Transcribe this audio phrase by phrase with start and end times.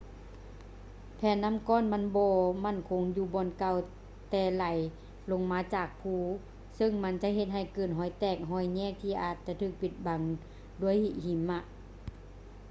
[1.17, 3.75] ແຜ່ນນໍ້າກ້ອນມັນບໍ່ໝັ້ນຄົງຢູ່ບ່ອນເກົ່າ
[4.29, 4.65] ແຕ່ໄຫຼ
[5.31, 6.15] ລົງມາຈາກພູ
[6.77, 10.21] ເຊິ່ງມັນຈະເຮັດໃຫ້ເກີດຮອຍແຕກ ຮອຍແຍກທີ່ອາດຈະຖືກປິດບັງ
[10.81, 11.59] ດ້ວຍແຜ່ນຫິມະ